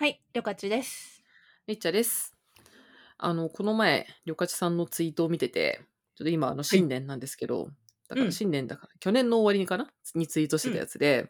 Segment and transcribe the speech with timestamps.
[0.00, 1.22] はい、りょかちです。
[1.66, 2.34] めっちゃです。
[3.18, 5.82] あの、この前、りょかちさんのツイートを見てて、
[6.16, 7.66] ちょっと今、あの、新年なんですけど、
[8.08, 9.90] だかうんら新年だから、去年の終わりにかな？
[10.14, 11.28] にツイートしてたやつで、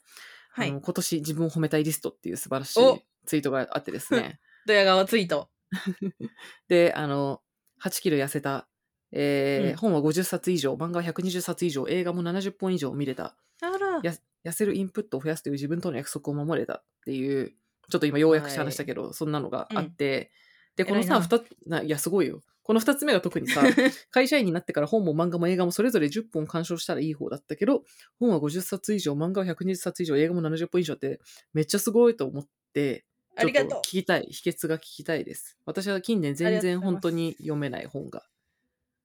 [0.53, 0.81] はいあの。
[0.81, 4.39] 今年自分を褒めたいリストっていう素晴らしおいツイートがあってですね。
[4.69, 5.51] ドヤ顔ツイート。
[6.69, 7.43] で、あの、
[7.83, 8.69] 8キロ痩せた、
[9.11, 13.99] えーうん本は50冊以上、漫画は120冊以上、映画も70本以上見れた、あら。
[14.05, 14.15] や
[14.45, 17.53] 痩せるインプットを増やすという自分との約束を守れたっていう、
[17.91, 20.31] ちょっと今要約して話したけど、そんなのがあって、
[20.77, 21.21] で、このさ、
[21.67, 22.43] 偉いや、すごいよ。
[22.63, 23.63] この二つ目が特にさ、
[24.11, 27.85] 会社員になってから本も漫画も映画もそれぞれ10本鑑賞したらいい方だったけど、
[28.19, 31.21] 本は50冊以上、漫画は120冊以上、映画も70本以上って、
[31.53, 33.05] めっちゃすごいと思って、
[33.35, 35.59] ありがとうちょっと聞きたい、秘訣が聞きたいです。
[35.65, 38.25] 私は近年全然本当に読めない本が。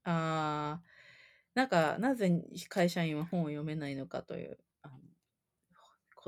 [0.03, 0.95] あー
[1.55, 4.91] なんか、なぜ会社員は本を読めないのかという、あ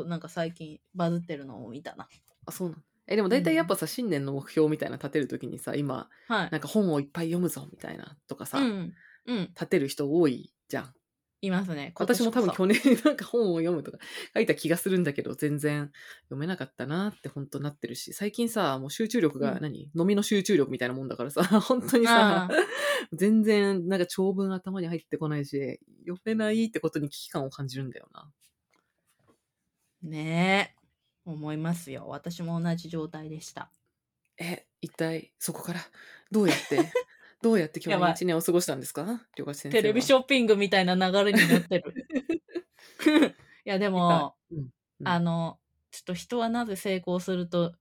[0.06, 2.08] なんか最近バズってるのを見たな。
[2.48, 6.50] あ、そうなのえ、でも大体やっぱさ、新年の目標みたいな立てるときにさ、今、はい。
[6.52, 8.94] なんか本をいっぱい読むぞみたいなとかさ、うん。
[9.28, 9.40] うん。
[9.50, 10.94] 立てる人多いじゃん。
[11.42, 11.94] いますね。
[11.96, 14.00] 私も多分去年なんか本を読むとか
[14.34, 15.92] 書いた気がするんだけど、全然
[16.24, 22.50] 読めなかったなって本当なってるし、最近さ、もう集中力がうん何、飲みの集中力みたいなもんだからさ、 本当にさあ、
[23.14, 28.32] 全然なんか長文頭に入ってこないし、読めないってことに危機感を感じるんだよな。
[30.02, 30.87] そねえ。
[31.32, 32.06] 思いますよ。
[32.08, 33.72] 私も同じ状態でした。
[34.40, 35.80] え、一体そこから
[36.32, 36.78] どうやって、
[37.42, 39.28] どうやって今日の一年を過ごしたんですか？
[39.36, 39.82] 両川先生は。
[39.82, 42.08] テレビショッピングみたいな流れになってる。
[43.66, 44.58] いや、でも、うん
[45.00, 45.60] うんあの、
[45.92, 47.76] ちょっと人はなぜ成功すると、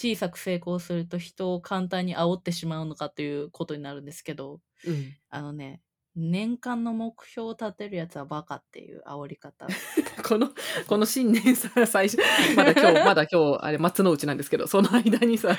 [0.00, 5.82] 小さく成功すると人を簡単に煽ってしまうのかということになるんですけど、うんあのね、
[6.20, 9.68] 年間の目標を立てるやつはバカっていう煽り方。
[10.26, 10.50] この、
[10.88, 12.18] この新年さ、最初、
[12.56, 15.56] まだ今日、まだ今日、あれ、松の内なんですけど、その間にさ、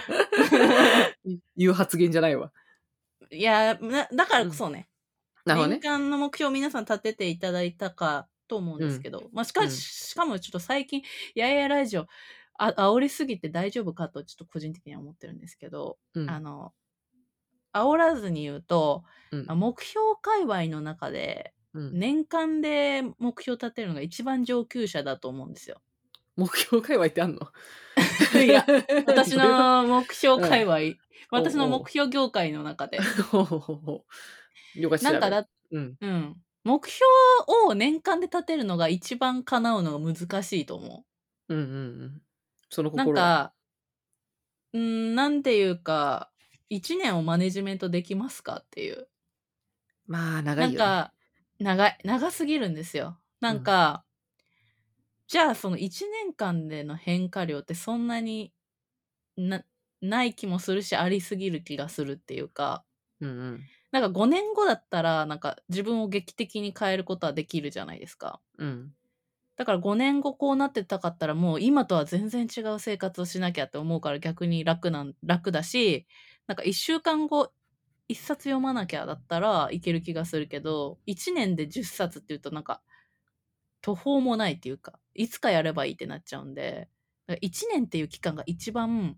[1.56, 2.52] 言う発言じゃないわ。
[3.32, 4.90] いや、なだからこそね、
[5.46, 5.80] なるほどね。
[5.82, 11.04] 年間の目標を皆さん立てていただいたかと思うんですけど、まあ、しかうんし、しかもちょっと最近、
[11.36, 12.08] ややラジオ、
[12.58, 16.74] あ煽りすぎて大丈夫かとちょっと個人的には思ってるんですけど、うんあの、
[17.74, 25.82] 煽らずに言うと、うんあ目標界隈の中で、うん年間で目標立てるのが一番上級者だと思うんですよ。
[26.36, 27.42] 目標界隈ってあんの？
[28.44, 28.66] いや、
[29.08, 30.98] 私、の目標界隈、うん
[31.32, 33.00] 私の目標業界の中で。
[33.32, 34.06] ほうほうほうほ
[34.78, 35.98] う了解調べなんかだ、うん。
[36.02, 36.42] うん。
[36.64, 37.06] 目標
[37.68, 41.06] を年間で立てるのが一番叶うのが難しいと思
[41.50, 42.22] うんうんうん。
[42.70, 42.96] そのう。
[42.96, 43.14] なん。
[43.14, 43.54] か、
[44.74, 46.29] うん、なんていうか、
[46.70, 49.08] 一年をマネジメントできますかっていう。
[50.08, 50.86] まあ、長ないんよ、ね。
[50.86, 51.14] か、
[51.60, 53.20] 長い、長すぎるんですよ。
[53.40, 54.06] なんか、
[55.28, 58.54] じゃあその1年間での変化量ってそんなに
[59.38, 59.64] な
[60.02, 62.86] ない気もするし、ありすぎる気がするっていうか、
[63.22, 63.70] うんうん。
[63.92, 68.42] なんか5年後だったら、なんか自分を劇的に変えることはできるじゃないですか。
[68.58, 68.96] うん。
[69.58, 76.08] だから5年後こうなってたかったらもう今とは全然違う生活をしなきゃって思うから逆に楽なん楽だし
[76.50, 77.52] なんか1週間後
[78.10, 82.82] 1冊読まなきゃだったらいける気がするけど1年で10冊っていうとなんか
[83.82, 86.90] 途方もないっていうかいつかやればいいってなっちゃうんで
[87.30, 87.38] 1
[87.72, 89.16] 年っていう期間が一番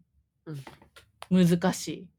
[1.30, 2.10] 難しい。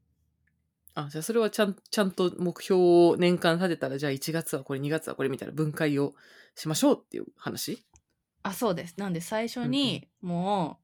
[0.95, 6.13] あ、じゃあそれはちゃんちゃんと目標を年間立てたら、じゃあ1月はこれ、2月はこれみたいな分解を
[6.55, 7.85] しましょうっていう話？
[8.43, 8.95] あそうです。
[8.97, 10.82] なんで最初にもう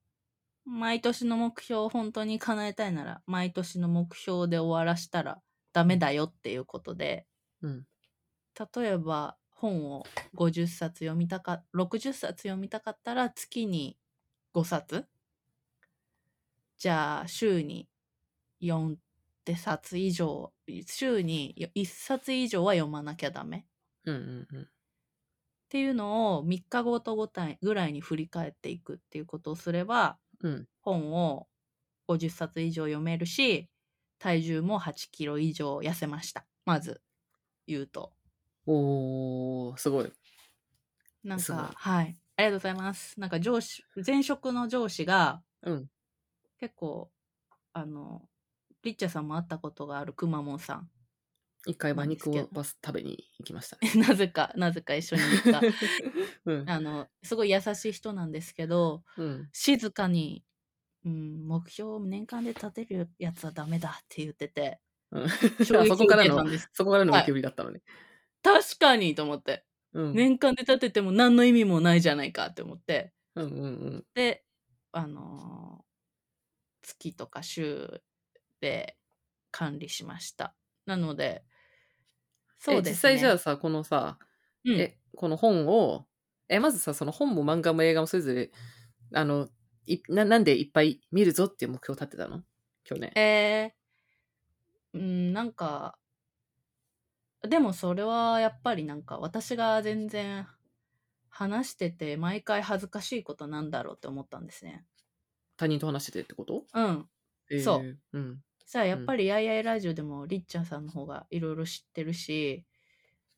[0.69, 5.41] 毎年の目標を本当に叶えたいなら毎年の目標で終わらしたら
[5.73, 7.25] ダメだよっていうことで
[7.61, 7.85] うん。
[8.75, 13.97] 例えば本を50冊読みたか60冊読みたかったら月に
[14.53, 15.05] 5冊
[16.77, 17.89] じゃあ週に
[18.61, 18.97] 4
[19.55, 20.51] 冊以上
[20.85, 23.65] 週に1冊以上は読まなきゃダメ
[24.05, 24.61] うんうんうん。
[24.63, 24.65] っ
[25.69, 30.28] ていうのを3日ごとごたいぐらいに振り返っていくっていうことをすればうん。
[30.81, 31.47] 本を
[32.07, 33.69] 50冊以上読めるし
[34.19, 36.45] 体重も8キロ以上痩せました。
[36.65, 37.01] まず
[37.67, 38.13] 言うと。
[38.65, 40.11] おー、すごい。
[41.23, 42.15] なんかはい。
[42.35, 43.19] ありがとうございます。
[43.19, 45.87] なんか上司前職の上司がうん。
[46.59, 47.09] 結構
[47.73, 48.23] あの
[48.83, 50.89] リッチャさんも会ったことがあるくまモンさん
[51.65, 53.91] 一回馬肉をバス食べに行きましたね。
[54.07, 55.61] なぜかなぜか一緒に行った
[56.45, 56.69] うん。
[56.69, 59.49] あのすごい優しい人なんですけどうん。
[59.51, 60.45] 静かに、
[61.05, 64.79] うん、目標を年間で立てるやつはダメだって言ってて
[65.11, 67.81] うんそこからのそこからのはいゴキブリだったのね。
[68.41, 70.15] 確かにと思ってうん。
[70.15, 73.67] 年間で立てても何の意味もないじゃないかって思ってうんうんう
[73.97, 74.05] ん。
[74.13, 74.45] で
[74.91, 75.89] あのー
[76.81, 78.01] 月とか週
[78.61, 78.97] で
[79.51, 80.55] 管理しました。
[80.89, 81.43] なので、
[82.57, 82.89] そうですね。
[82.89, 84.17] え実際じゃあさ、このさ、
[84.65, 86.07] うん、え、この本を、
[86.49, 88.51] え、まずさ、その本も漫画も映画もそれぞれ、
[89.13, 89.47] あの、
[89.85, 92.43] いななんでいっぱい見るぞっていう目標を立てたの？
[92.83, 93.11] 去年。
[93.15, 95.97] えー、うん、なんか、
[97.47, 100.47] でもそれはやっぱりなんか私が全然
[101.29, 104.85] 話してて毎回恥ずかしいことなんだろうって思ったんですね。
[105.55, 106.65] 他人と話しててってこと？
[106.73, 107.09] うん。
[107.49, 107.97] えーそう。
[108.13, 108.43] うん。
[108.71, 112.65] さあやっぱりやいやいラジオでもりっちゃんさんの方がいろいろ知ってるし、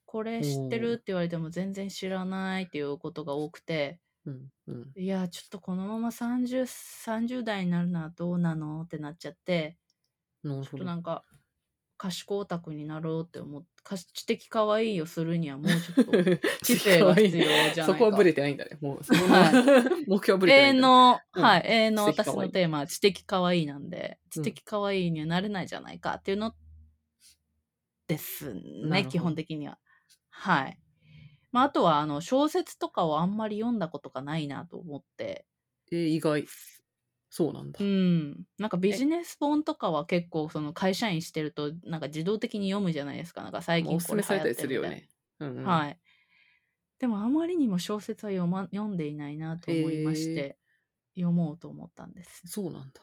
[0.05, 4.51] これ知ってるって言われても全然知らないっていうことが多くて、うん。
[4.67, 4.95] うん。
[4.95, 9.77] いや、ちょっとこのまま30、30代になるのはどうなのってなっちゃって、
[10.61, 10.73] ちょっ。
[10.75, 11.25] となんか、
[12.01, 16.11] 賢オタクになろうって思って、か知的可愛いをするにはもうちょっと
[16.65, 17.85] 知性が必要じゃないか。
[17.85, 18.77] そこはブレてないんだね。
[18.81, 19.51] もう、そこは
[20.07, 20.81] 目標はブ永レてないんだね。
[20.81, 26.55] 遠の、うんはい、永遠の私のテーマは知的可愛いなんで、うん知的可愛いにはなれないじゃないかっていうの
[28.07, 28.53] です
[28.85, 29.77] ね、基本的には。
[30.29, 30.79] はい。
[31.51, 35.45] まあ、あとは、あの、小説とかをあんまり読んだことがないなと思って、
[35.91, 36.45] えー意外。
[37.31, 37.83] そうなんだう。
[37.83, 38.45] ん。
[38.57, 43.43] なんかビジネス本とかは結構その会社員してるとなんか自動的に読むじゃないですか。
[43.43, 45.09] なんか最近おすすめされたりするよこれ流行っね。
[45.39, 45.79] うんうん。
[45.79, 45.99] はい。
[46.99, 50.57] でもあまりにも小説は読,、ま、読んでいないなと思いまして、
[51.15, 52.45] 読もうと思ったんです。
[52.45, 53.01] そうなんだ。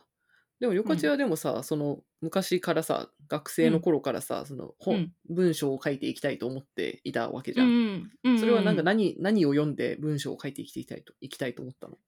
[0.61, 7.77] でも、よかちはでもさ、その、昔からさ、学生の頃からさ、その、本、うん文章を書いていきたいと思っていたわけじうゃん。
[7.95, 8.35] んうん。
[8.35, 11.99] それはなんかうん何、何を読んで文章を書いていきたいと、いきたいと思ったの？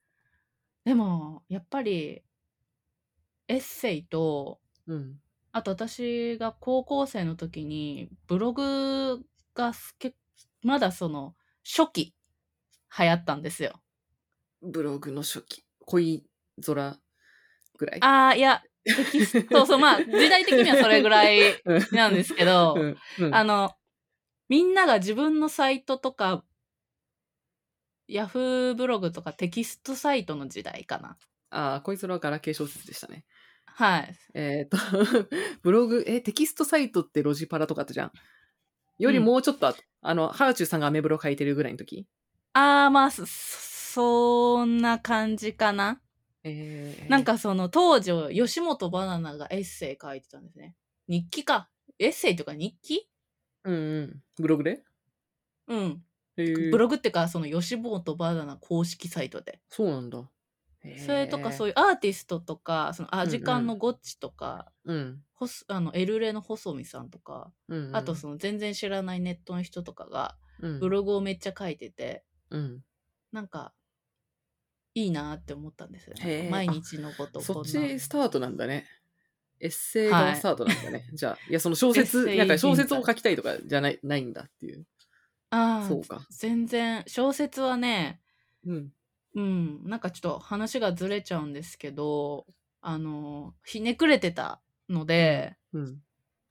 [0.91, 2.25] でも、やっぱり、
[3.47, 4.59] エッセイと、
[4.89, 5.21] うん。
[5.53, 9.21] あと私が高校生の時に、ブログ
[9.55, 10.17] がすけ
[10.65, 12.17] まだその、初期、
[12.99, 13.81] 流行ったんですよ。
[14.63, 16.25] ブログの初期、恋
[16.67, 16.99] 空？
[17.79, 18.01] ぐらい？
[18.03, 22.97] ああ、いや、テキスト、そうそう、まあ、時代的にはそれぐらいうんなんですけど、うん
[23.27, 23.77] うんあの、
[24.49, 26.43] みんなが自分のサイトとか、
[28.11, 31.17] ヤフーブログとかテキストサイトの時代かな。
[31.51, 33.25] ああ、こいつらはガラケー小説でしたね。
[33.67, 34.15] はい。
[34.35, 34.77] えっ、と、
[35.63, 38.13] ブログ、え、テキストサイトってロジパラとかあったじゃん。
[38.99, 42.07] よりうんもうちょっと後、あの、ハウチューさんがアメブロ書いてるぐらいの時。
[42.53, 46.01] ああ、まあ、そそんな感じかな。
[46.43, 50.75] えーなん、かその当時、吉本バナナがエッセイ書いてたんですね。
[51.09, 51.69] 日記か。
[51.99, 53.09] エッセイとか日記？
[53.65, 54.23] うんうん。
[54.39, 54.83] ブログで？
[55.69, 56.05] うん。
[56.71, 59.61] ブログってか、その吉本バナナ公式サイトで。
[59.69, 60.29] そうなんだ。
[61.05, 65.23] それとかそういうアーティストとか、そのアジカンうんうんのゴッチとか、うん。
[65.35, 72.85] ホスあのエルレの細見さんとか、うんうん、あとその全然知らないネットの人とかがうん、ブログをめっちゃ書いてて、うん。
[73.33, 73.73] なんか
[74.95, 76.49] いいなって思ったんですよ、ね。
[76.51, 78.87] 毎日のことそっちスタートなんだね。
[79.61, 81.09] エッセイがスタートなんだね。
[81.13, 84.87] じゃあ、いや、その小説、なんか小説人を書きたいとかじゃないないんだっていう。
[85.51, 86.27] ああそうか。
[86.31, 88.21] 全然小説はね
[88.65, 88.93] うん。
[89.35, 92.47] うんなんかちょっと話がずれちゃうんですけど
[92.81, 96.03] あのひねくれてたのでうん。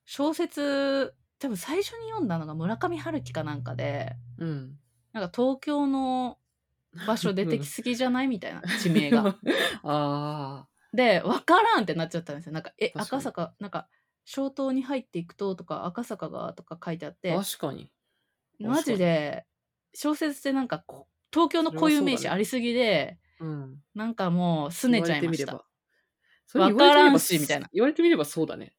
[0.06, 4.78] 小説多分最初に読んだのが村上春樹かなんかでうん。
[5.13, 6.38] なんか東京の
[7.07, 9.38] 場所出てきすぎじゃないみたいな 地名が。
[9.84, 10.68] ああ。
[10.94, 13.88] で分からんってなっちゃったんですよなんかえ赤坂なんか
[14.25, 17.91] 小東に入っていくととか赤坂がとか書いてあって確かに。
[18.60, 19.46] マジで
[19.94, 23.78] 小説ってなんかこ東京の固有名詞ありすぎで、うん。
[23.96, 25.66] なんかもう拗ねちゃいました言われてみれば。
[26.48, 27.70] それ言わからんしみたいな。
[27.72, 28.74] 言われてみればそうだね。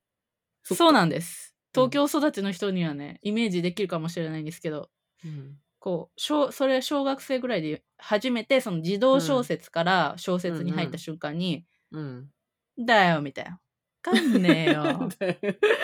[0.63, 4.91] そうなんですうん東京育ちの人にはね、イメージできるかもしれないんですけど
[5.25, 5.57] うん。
[5.79, 12.29] こう小それ小学生ぐらいで初めてその児童小説から小説に入った瞬間にうん。
[12.79, 13.53] 「だよ」みたいな
[14.05, 15.09] 「わかんねえよ」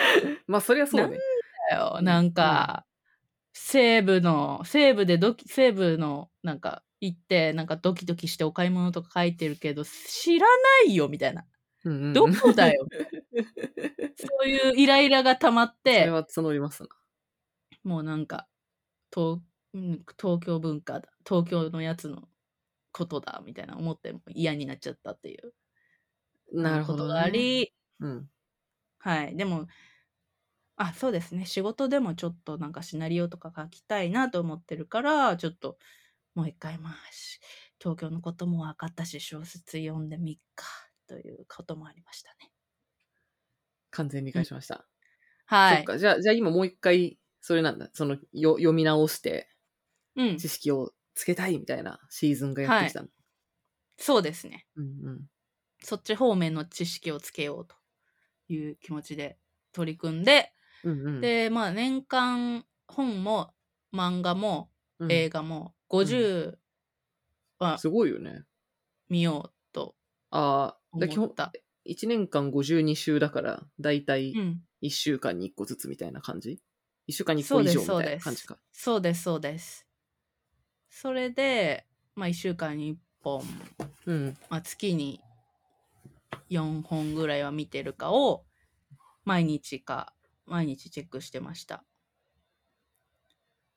[0.45, 1.17] まあ、そりゃそうね。
[1.69, 2.85] だよなんか、
[3.59, 10.47] 西部の西部でドキ西部のなんか行ってなんかドキドキしてお買い物とか書いてるけど知ら
[10.85, 11.45] ないよみたいな。
[11.83, 12.13] うんうん。
[12.13, 12.85] どこだよ？
[14.15, 16.89] そういうイライラが溜まっそれては募りますな。
[17.83, 18.47] もうなんか
[19.13, 19.41] 東
[19.73, 21.09] うん東京文化だ。
[21.27, 22.29] 東京のやつの
[22.91, 25.53] ことだみたいな思っても嫌になっちゃったっていう。
[26.53, 27.03] なるほど、ね。
[27.03, 28.29] ことがあり、うん。
[28.99, 29.35] はい。
[29.35, 29.67] でも
[30.77, 35.77] あそうですね仕事でもちょっとなんかシナリオとか書きたいなと思ってるからちょっと
[36.35, 37.39] もう一回まあし
[37.79, 40.65] 東京のことも分かったし小説読んでみっか
[41.07, 42.51] ということもありましたね
[43.91, 44.87] 完全に理解しました。
[45.45, 45.97] はいそっか。
[45.97, 47.89] じゃあ、じゃあ今もう一回、それなんだ。
[47.93, 49.49] その、よ読み直して、
[50.15, 53.09] うん知識をつけたいみたいなシーズンがやってきたの。
[53.97, 55.29] そうですねうんうん。
[55.83, 57.75] そっち方面の知識をつけようと
[58.49, 59.39] いう気持ちで
[59.73, 60.53] 取り組んで、
[60.83, 61.21] うんうん。
[61.21, 63.53] で、まあ年間本も
[63.93, 64.69] 漫画も
[64.99, 66.57] うん映画も50
[67.59, 68.43] はすごいよね。
[69.09, 69.95] 見ようと
[70.31, 71.51] ああ、だ基本思った。
[71.85, 74.61] 1年間52週だから、だいたいうん。
[74.81, 76.59] 1週間に1個ずつみたいな感じ
[77.07, 78.57] ?1 週間に1個以上みたいな感じか。
[78.71, 79.87] そうです、そうです。
[80.89, 83.43] それで、まあ1週間に1本、
[84.05, 84.37] うん。
[84.49, 85.21] まあ、月に
[86.49, 88.45] 4本ぐらいは見てるかを
[89.25, 90.13] 毎日か
[90.47, 91.85] 毎日チェックしてました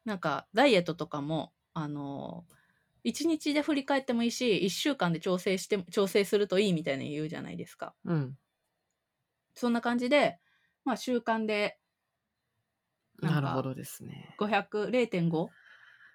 [0.05, 2.45] なんかダイエットとかもあの
[3.05, 8.37] 1日で振り返ってもいいし1週間で調整して調整するといいみたいな言うじゃないですかうん。
[9.55, 10.39] そんな感じで
[10.85, 11.79] まあ習慣で
[13.21, 14.35] なるほどですね。
[14.39, 15.51] 5000.5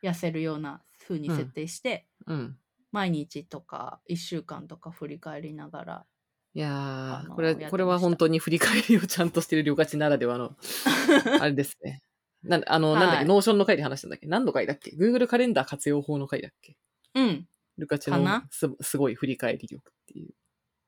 [0.03, 2.57] 痩せるような風に設定して、うん。
[2.91, 6.05] 毎日とか1週間とか振り返りながら
[6.55, 10.55] いやこれ、これは本当に振り返りをちゃんとしてる旅ガチならではの、
[11.41, 12.01] あれですね。
[12.43, 14.27] なんあの、はいなんだっけ、 Notion の回で話したんだっけ？
[14.27, 16.77] 何の回だっけ ?Google カレンダー活用法の回だっけ？
[17.15, 17.47] うん
[17.77, 20.33] ルカチのすすごい振り返り力っていう。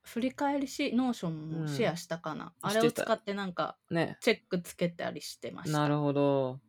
[0.04, 4.18] 振り返りし Notion もシェアしたかな、あれしてたを使ってなんかね。
[4.22, 6.62] チェックつけたりしてましたなるほど。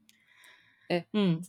[1.13, 1.41] うん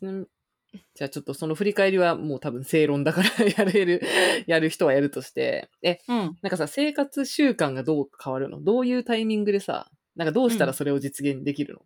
[0.96, 4.02] じゃあちょっとその振り返りはもう多分正論だから やれる、
[4.48, 6.38] やる人はやるとして、え、うん。
[6.42, 8.62] なんかさ、生活習慣がどう変わるの？
[8.62, 11.82] どういうタイミングでさ、なんかどうしたらそれを実現できるの、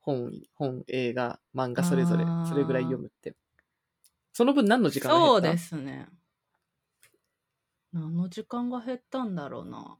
[0.00, 3.36] 本、本、映画、漫画それぞれそれぐらい読むって。
[4.32, 5.42] その分何の時間が減った？
[5.42, 6.08] そうですね。
[7.92, 9.98] 何の時間が減ったんだろうな。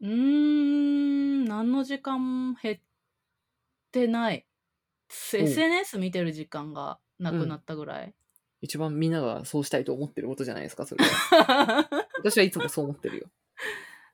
[0.00, 2.78] うーん何の時間減っ
[3.90, 4.46] てない。
[4.46, 4.51] お
[5.12, 8.14] SNS 見てる時間がなくなったぐらい、
[8.60, 11.88] 一番みんながそうしたいと思ってることじゃないですか、それは。
[12.18, 13.26] 私はいつもそう思ってるよ。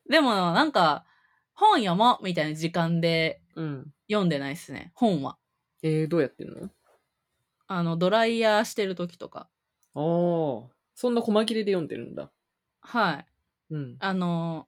[0.09, 1.05] でもなんか
[1.52, 3.93] 本読もうみたいな時間でうん。
[4.11, 5.37] 読んでないですね本は
[5.83, 6.71] えー、どうやってんの？
[7.67, 9.50] あのドライヤーしてる時とか
[9.95, 12.31] ああ、そんな細切れで読んでるんだ。
[12.81, 13.26] はい
[13.71, 13.97] うん。
[14.00, 14.67] あの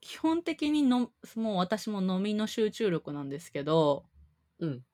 [0.00, 4.06] 基本的にのもう私も飲みの集中力なんですけど
[4.58, 4.84] うん。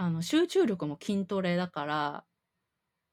[0.00, 2.24] あの集中力も筋トレだから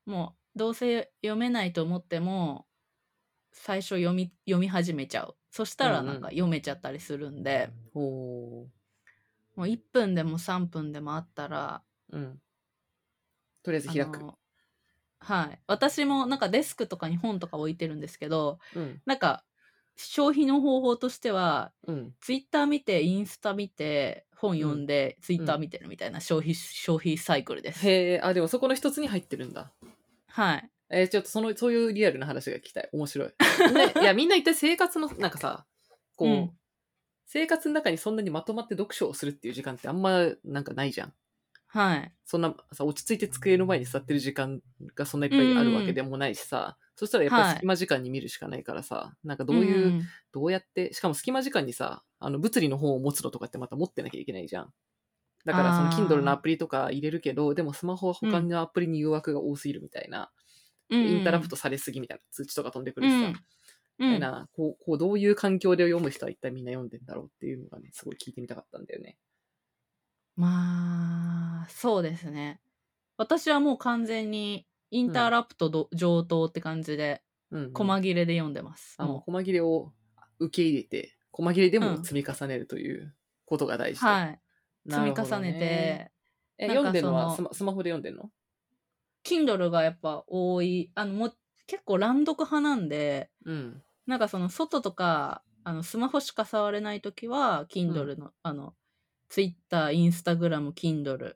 [0.05, 2.67] もうどうせ読めないと思っても
[3.51, 8.67] 最初読み読み始めちゃうそしたらなんか読めちゃったりするんで、おー。
[9.55, 12.39] もう1分でも3分でもあったらうん。
[13.63, 14.21] とりあえず開く。
[15.19, 19.01] はい私もなんかデスクとかに本とか置いてるんですけどうん。
[19.05, 19.43] なんか
[19.95, 22.13] 消費の方法としてはうん。
[22.19, 27.87] ツイッター見てインスタ見て本読んで、ツイッター見てるみたいな消費消費サイクルです。
[27.87, 29.71] へえ、あ、でもそこの一つに入ってるんだ。
[30.27, 30.69] はい。
[30.89, 32.89] えーちょっとその、そういうリアルな話が聞きたい。
[32.93, 33.29] 面白い。
[33.73, 35.65] ね、いや、みんな一体生活の、なんかさ、
[36.15, 36.51] こう、うん
[37.27, 41.13] 生活の中にそんなにまとまって読書をするっていう時間ってあんまなんかないじゃん。
[41.67, 42.13] はい。
[42.23, 44.61] そんなさ、落ち着いて机の前に座ってる時間
[44.93, 54.73] がそんないっぱいあるわけでもないしさ、そしたらやっぱりはい隙間時間に見るしかないからさ、なんかどういう、んどうやって、しかも隙間時間にさ、あの物理の本を持つのとかってまた持ってなきゃいけないじゃん。
[55.45, 60.31] だからその Kindle のアプリとか入れるけど、でもスマホは他のアプリに誘惑が多すぎるみたいな、
[60.89, 63.35] うんインタラプトされすぎみたいな通知とか飛んでくるしさ、うん
[63.97, 69.17] みうんたいなこうこうどういう環境で読む人は一体みんな読んでんだろうっていうのがね、すごい聞いてみたかったんだよね。
[70.35, 72.59] まあ、そうですね。
[73.17, 77.21] 私はもう完全にインターラプトど上等って感じで、
[77.51, 77.73] うん、うん。
[77.73, 78.95] 細切れで読んでます。
[78.97, 79.91] あのも細切れを
[80.39, 83.13] 受け入れて、細切れでうんも積み重ねるという
[83.45, 84.07] ことが大事と。
[84.07, 84.39] うはい。
[84.89, 86.11] 積み重ねね。
[86.57, 88.31] て、え、読んでるのはスマスマホで読んでるの
[89.25, 90.91] ？Kindle がやっぱ多い。
[90.95, 91.37] あの、もう
[91.67, 93.83] 結構乱読派なんで、うん。
[94.07, 98.75] なんかその外とか、あのスマホしか触れないときは、Kindle の、あの、
[99.27, 101.35] Twitter、Instagram、Kindle、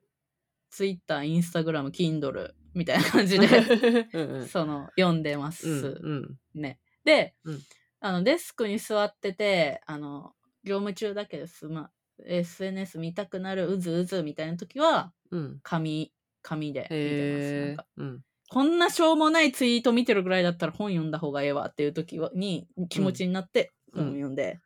[0.69, 3.47] Twitter、Instagram、Kindle みたいな感じで、
[4.13, 4.47] うんうん。
[4.47, 5.67] その、読んでます。
[5.69, 5.71] う
[6.05, 6.61] んうん。
[6.61, 6.79] ね。
[7.03, 7.59] で、うん
[8.01, 10.33] あの、デスクに座ってて、あの、
[10.63, 11.91] 業務中だけどす、ま、
[12.25, 15.59] SNS 見たくなる、うずうずみたいなときは、うん。
[15.63, 17.75] 紙、紙で見てます。
[17.97, 18.21] なん。
[18.49, 24.59] こんなしょうもないツイート見てるぐらいだったら本読んだ方がええわっていう時はに気持ちになってうん本読んで、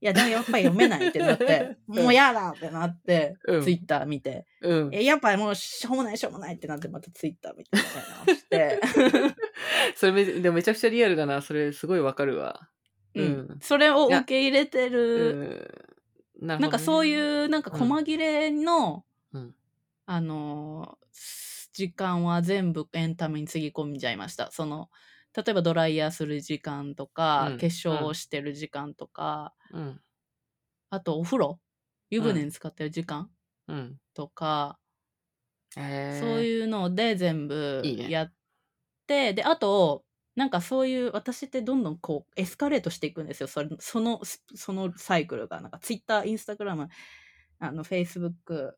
[0.00, 4.94] いやでもやっぱり読めない ってなって、うんもうやだってなって、うんツイッター見て、うん。
[4.94, 9.34] えやっぱりもうしょうもないしょうもないってなってまたツイッター見てみたいなのして、
[9.96, 11.40] それめ、でもめちゃくちゃリアルだな。
[11.42, 12.68] それすごいわかるわ。
[13.14, 15.86] ううんん、それを受け入れてうる、
[16.42, 16.46] ん。
[16.46, 19.54] なんかそういうなんかうん細切れの、うん
[20.04, 21.06] あのー
[21.72, 24.50] 時間は全部エンタメにつぎ込んじゃいました。
[24.50, 24.88] その
[25.36, 27.58] 例えばドライヤーする時間とか、うん。
[27.58, 30.00] 化粧をしてる時間とか、うん。
[30.90, 31.60] あとお風呂
[32.10, 33.30] 湯船に使ってる時間
[33.68, 34.00] うん。
[34.14, 34.78] とか。
[35.74, 35.82] そう
[36.42, 38.32] いうので全部やっ
[39.06, 40.04] てであと
[40.36, 43.46] なんかそういう私ってどんどんこうエスカレートしていくんですよ。
[43.46, 44.20] それその
[44.54, 45.60] そのサイクルが。
[45.60, 46.88] なんか Twitter、Instagram、
[47.58, 48.72] あの Facebook、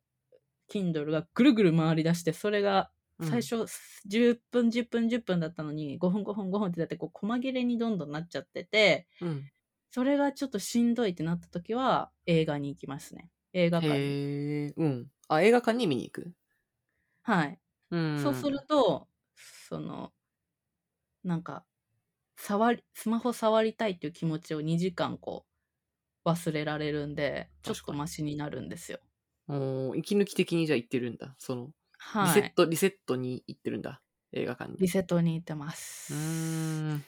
[0.71, 3.67] Kindle がぐるぐる回り出してそれがうん最初
[4.07, 9.51] 10分10分10分だったのに5分5分5分ってだってこう細切れにどんどんなっちゃっててうん。
[9.91, 14.75] それがちょっとしんどいってなった時は映画に行きますね映画館にへえ。
[14.77, 15.13] うん。
[15.29, 16.35] あ、映画館に見に行く？
[17.23, 17.61] はい
[17.91, 18.01] うん。
[18.17, 20.15] そうすると、その、
[21.25, 21.65] なんか、
[22.37, 25.47] 触り、スマホ触りたいっていう気持ちを2時間こ
[26.25, 29.01] う、忘れられるんで、ちょっとマシになるんですよ。
[29.97, 31.35] 息抜き的にじゃあ行ってるんだ。
[31.39, 32.35] その、リはい。
[32.35, 34.01] セット、リセットに行ってるんだ。
[34.33, 34.79] 映画館に。
[34.79, 36.15] リセットに行ってます。
[36.15, 37.05] うーん。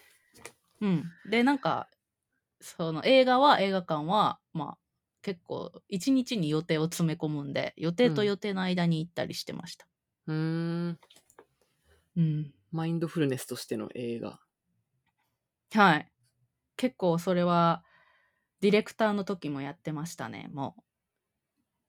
[0.80, 1.04] うん。
[1.28, 1.88] で、なんか、
[2.60, 4.78] その映画は、映画館は、まあ、
[5.22, 9.86] 結構、1日に予定を詰め込むんで、予定とうん予定の間に行ったりしてました。
[10.26, 10.34] うー
[10.90, 10.98] ん。
[12.16, 12.54] うん。
[12.72, 14.40] マインドフルネスとしての映画。
[15.72, 16.10] はい。
[16.76, 17.84] 結構それは
[18.60, 20.48] ディレクターの時もやってましたね。
[20.52, 20.82] もう。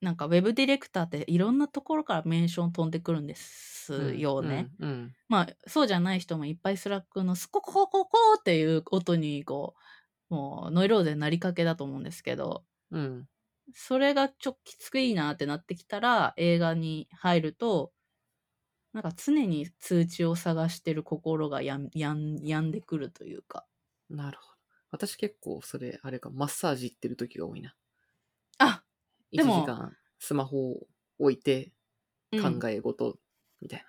[0.01, 4.69] なんかウェブディレクターっていろんなところからメンション飛んでくるんですよね。
[4.79, 4.87] うん。
[4.87, 5.15] うん。
[5.29, 9.75] まあそうじゃない人もいっぱい Slack のスコココココっていう音にこ
[10.31, 13.27] う、もうノイローゼになりかけだと思うんですけど、うん。
[13.73, 17.93] それがちょっときつくいいなってなってきたら映画に入ると、
[18.93, 23.67] なんか常に通知を探してる心がやんやん病んでくるというか。
[24.09, 24.57] なるほど。
[24.91, 27.75] 私結構それ、あれか、マッサージ行ってる時が多いな。
[29.33, 30.87] あ1でも時間スマホを
[31.19, 31.71] 置いて
[32.31, 33.17] うん考え事
[33.61, 33.85] みたい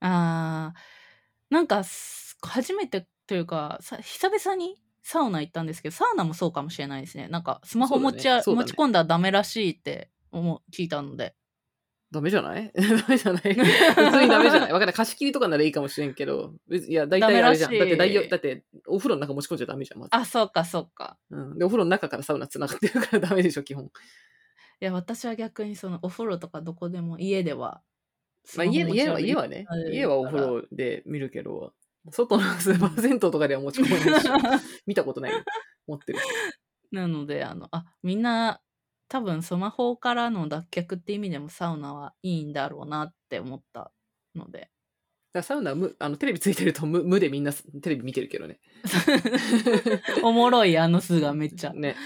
[0.00, 11.34] あーなんかす初めてというかさ久々にサウナ行ったんですけどサウナもそうかもしれないですねなんかスマホ持ち,、そうだねそうだね持ち込んだらダメらしいって思う聞いたので
[12.10, 12.18] な。
[12.18, 12.70] ダメじゃない？
[12.74, 13.54] ダメじゃない？
[13.54, 14.72] 普通にダメじゃない？
[14.72, 14.94] わかんない。
[14.94, 17.70] 貸し切りとかならいいかもしれんけど、別いや、大体あれじゃん。
[17.72, 20.14] ダメらしいだって大、だって、お風呂の中持ち込んじゃダメじゃん、まず。
[20.14, 21.58] あそうかそうかうん。
[21.58, 23.90] で、お風呂の中からサウナ繋がってるからダメでしょ、基本。
[24.80, 27.82] いや私は逆にそのお風呂とかどこでも家では
[28.56, 31.72] まあ、家家は、家はね家はお風呂で見るけど、
[32.10, 34.28] 外のスーパー銭湯とかでは持ち込まないし、
[34.86, 35.38] 見たことないよ。
[35.86, 36.24] 持ってるし。
[36.92, 38.60] なのであのあみんな
[39.08, 43.90] 多分スマホからの脱却って意味でもサウナはいいんだろうなって思った
[44.34, 44.70] ので
[45.32, 48.60] だサウナは無あのテレビついてると無無でみんなテレビ見てるけどね。
[50.22, 51.72] おもろいあの数がめっちゃ。
[51.72, 51.96] ね。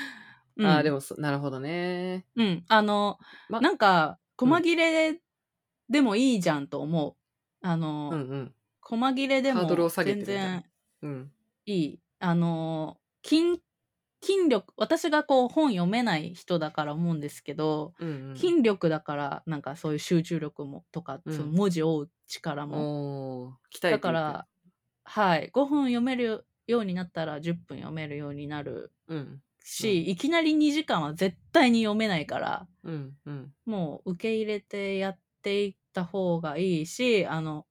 [0.58, 2.26] うんああ、でもそ、なるほどね。
[2.36, 3.18] うん、あの、
[3.48, 5.20] まなんか細切れ
[5.88, 7.14] でもいいじゃんと思う。
[7.66, 8.54] あの、うんうん。
[8.80, 10.64] 細切れでも全みたいな然
[11.02, 11.32] うん。
[11.66, 12.00] いい。
[12.20, 13.62] あの、筋、
[14.22, 23.58] 筋力、私がこう本読めない人だから思うんですけど、うんうん、筋力だからなんかそういう集中力もとか、うんその文字を追う力も。
[23.80, 24.46] だから、
[25.04, 29.42] はい、5分読めるようになったら10分読めるようになるうん。
[29.70, 33.18] し、いきなり2時間は絶対に読めないから、うん。
[33.26, 33.54] うん。
[33.66, 37.66] もう受け入れてやっていった方がいいし、あの、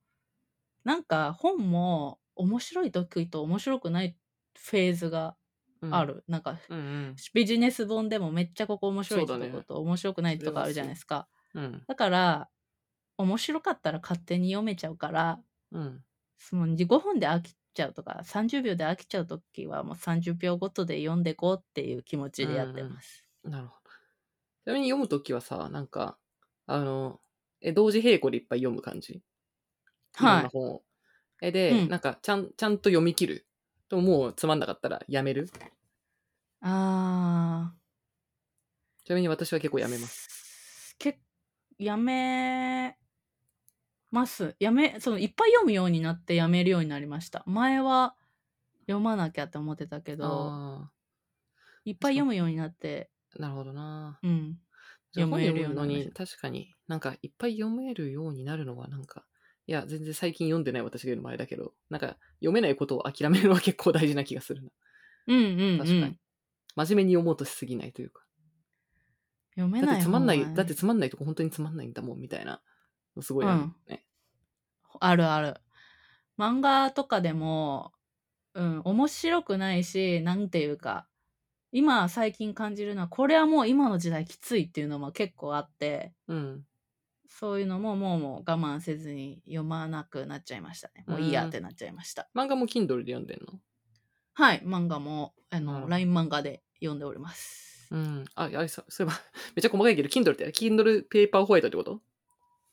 [0.84, 4.18] なんか本も面白い時と面白くない
[4.58, 5.36] フェーズが
[5.80, 6.04] うんあ。
[6.04, 6.24] る。
[6.28, 7.22] なんかうんうん。
[7.34, 11.28] ビジネス本でもめっちゃここ面白いとこと面白くないとかあるじゃないですか。
[11.54, 11.88] うん。
[11.88, 12.50] だから、
[13.18, 16.04] 面白かったら勝手に読めちゃうから、うん。
[16.38, 23.24] その5分で飽きちゃうとか、30秒で飽きちゃうときはもう30秒ごとで読んでこうっていう気持ちでやってます。
[23.44, 23.90] なるほど。
[24.64, 26.18] ちなみに読むときはさ、なんか、
[26.66, 27.20] あの、
[27.60, 29.22] え、同時並行でいっぱい読む感じ？
[30.14, 30.26] は。
[30.26, 30.84] ない本を。
[31.42, 33.48] え、で、うんなんか、ちゃん、ちゃんと読み切る。
[33.88, 35.50] と、もうつまんなかったらやめる？
[36.62, 37.74] あ
[39.04, 39.80] ちなみに私は結構ー。
[39.80, 40.32] やめます。
[40.98, 41.20] け
[41.78, 42.98] やめ
[44.10, 44.56] ます。
[44.58, 47.42] やめ、そのいっぱい読むようになってやめるようになりました。
[47.46, 48.16] 前は
[48.82, 50.90] 読まなきゃって思ってたけど、あ
[51.84, 54.18] いっぱい読むようになって、あ、なるほどな。
[54.22, 54.58] うん。
[55.14, 59.24] 読めるようになりま確かになんかいっぱい読めるようになるのはなんか
[59.66, 64.68] いや全然最近読んでない私が言うのもあれだけどなんか読めないことを諦めるのは結構大事な気がするな
[65.26, 65.78] うんうん、うん。
[65.78, 66.18] 確かに、
[66.76, 68.22] 真面目に読もうとしすぎないというか
[69.56, 72.58] 読めないだってつまんない、だってつまんないとこ本当につまんないんだもんみたいなの
[73.22, 74.04] すごいあるね、
[75.00, 75.56] あるある。
[76.38, 77.92] 漫画とかでも、
[78.54, 81.06] うん、面白くないし、なんていうか、
[81.72, 86.64] 今最近感じるのは、これはもう今の時代きついっていうのも結構あって、うん
[87.30, 91.04] そういうのももうもう我慢せずに読まなくなっちゃいましたね。
[91.06, 92.28] もういいやってなっちゃいました。
[92.34, 93.60] 漫画も Kindle で読んでんの？
[94.32, 97.86] はい、漫画も、あうんの、LINE 漫画で読んでおります。
[97.90, 98.24] うん。
[98.34, 99.20] あ、あれさ、そういえば、
[99.54, 102.00] めっちゃ細かいけど、Kindle って、Kindle ペーパーホワイトってこと？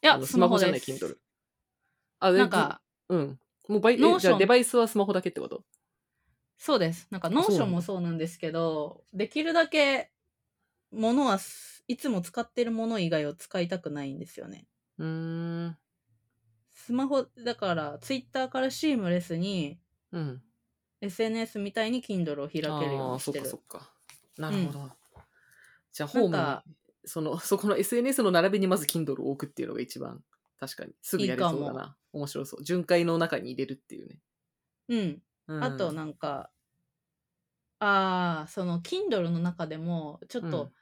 [0.04, 0.80] いや、スマホじゃない。
[0.80, 1.18] Kindle。
[2.20, 3.40] あ、でなんか、うん。
[3.68, 5.64] もうバイ、ノーションえじゃあデバイスはスマホだけってこと？
[6.58, 7.08] そうです。
[7.12, 10.12] なんか、 Notion もそうなんですけど、できるだけ、
[10.92, 14.68] ものはす、いつも使ってるもの以外を使いたくないんですよね。
[14.98, 15.78] うーん。
[16.74, 19.80] スマホ、だから、ツイッターからシームレスに、
[20.12, 20.42] うん。
[21.02, 23.46] SNS みたいに Kindle を開けるようああ、そっにしてる。
[23.46, 23.92] かそっか。
[24.38, 24.92] なるほど。
[25.92, 30.24] じゃあ、なんホームかに、その、 そこの SNS の並びにまず Kindle を置くっていうのが一番、
[30.60, 31.98] 確かに、すぐやれそうだいいかな。
[32.14, 32.64] 面白そう。
[32.64, 34.22] 巡回の中に入れるっていうね。
[34.88, 35.24] うん。
[35.48, 36.52] うん、あと、なんか、
[37.80, 40.74] ああ、その Kindle の中でも、ちょっうんと、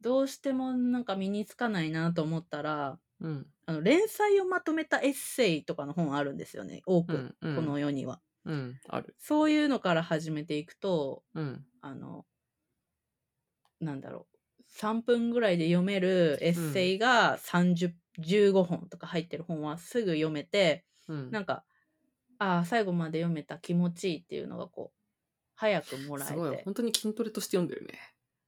[0.00, 3.52] どうしてもなんか身につかないなと思ったら、うん。
[3.66, 7.36] あの連載をまとめたエッセイとかの本あるんですよね、多く、うん。
[7.40, 7.54] うん。
[7.54, 8.22] この世には。
[8.44, 8.80] うん。
[8.88, 9.16] ある。
[9.18, 11.66] そういうのから始めていくと、うん。
[11.82, 12.26] あの、
[13.80, 14.37] なんだろう、
[14.78, 21.30] 3分ぐらいで読めるエッセイが30、15本とか入ってる本はすぐ読めて、うん。
[21.30, 21.64] なんか、
[22.38, 24.98] ああ、最後まで読めた気持ちいいっていうのがこう、
[25.56, 26.56] 早くもらえすごい。
[26.56, 26.62] て。
[26.64, 27.98] 本当に筋トレとして読んでるね。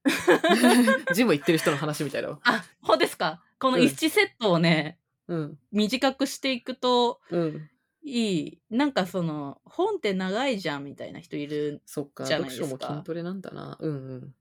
[1.13, 2.39] ジム行ってる人の話みたいだわ。
[2.43, 3.43] あ、ほうですか？
[3.59, 5.59] このうん1セットをね、うん。
[5.71, 7.69] 短くしていくとうん。
[8.03, 8.61] いい。
[8.69, 11.81] なんかその、本って長いじゃんみたいな人いる。
[11.85, 12.23] そっか。
[12.25, 13.77] じゃない読ですか書も筋トレなんだな。
[13.79, 14.35] うんうん。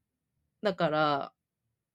[0.63, 1.33] だから、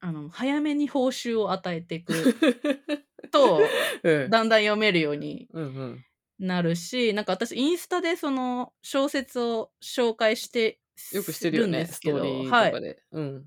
[0.06, 2.14] あの、早めに報酬を与えていく
[3.32, 3.60] と、
[4.04, 4.30] うん。
[4.30, 6.06] だんだん読めるようにうんうん。
[6.38, 10.80] なるし、なんか私インスタでその小説を紹介して
[11.12, 11.80] よくしてるよんね。
[11.80, 12.72] ですけど、ストーリーとはい。
[12.74, 13.04] かで。
[13.14, 13.46] うん。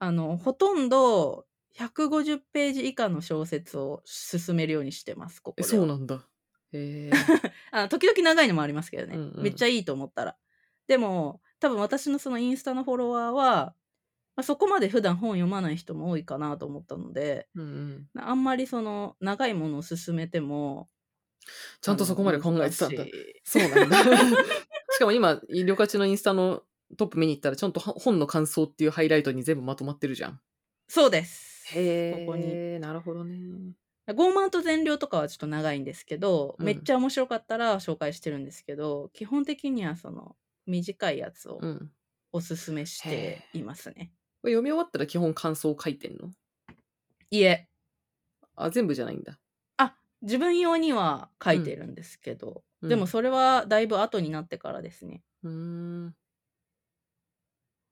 [0.00, 5.62] あの、ほとんど150ページ以下の小説を進めるようにしてます、ここ。
[5.62, 6.28] そうなんだ。
[6.72, 7.10] へえ。
[7.70, 10.36] あ時々長いのもありますけどね、うんうんめっちゃいいと思ったら。
[10.88, 13.76] でも、多分私のそのインスタのフォロワーは、
[14.34, 18.20] まあ、そこまで普段本読まない人も多いかなと思ったので、うんうん。
[18.20, 20.88] あんまりその長いものを進めても、
[21.80, 23.04] ちゃんとそこまで考えてたんだ
[23.44, 23.98] そうなんだ。
[24.94, 26.62] しかも今、りょかちのインスタの
[26.96, 30.40] トップ見に行ったら、ちゃんとは本の感想っていうハイライトに全部まとまってるじゃん。
[30.88, 31.66] そうです。
[31.76, 32.44] へここに。
[32.48, 33.74] え、なるほどね。
[34.08, 41.92] 傲慢と善良とかはちょっと長いんですけど、うんめっちゃ面白かったら紹介してるんですけど、基本的にはその短いやつをうん。
[42.34, 44.10] おすすめしていますね。
[44.42, 46.32] これ読み終わったら基本感想を書いてんの？
[47.30, 47.68] いえ、
[48.56, 49.38] あ、全部じゃないんだ。
[49.76, 55.22] あ、自分用には書いてるんですけど、うんでもそれはだいぶ後になってからですね。
[55.44, 55.50] うー
[56.08, 56.16] ん。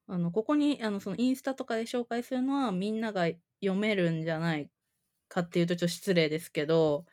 [0.08, 3.26] あの、ここに、あの、そのインスタとかで紹介するのはみんなが
[3.62, 4.70] 読めるんじゃない
[5.28, 7.06] かっていうとちょっと失礼ですけど、